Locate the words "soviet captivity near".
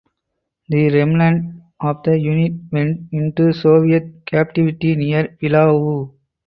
3.53-5.37